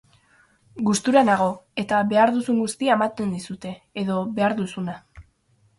Gustura 0.87 1.21
nago 1.27 1.49
eta 1.83 1.99
behar 2.15 2.33
duzun 2.39 2.59
guztia 2.65 2.97
ematen 3.01 3.37
dizute, 3.39 3.79
edo 4.05 4.19
behar 4.41 4.59
duzuna. 4.65 4.99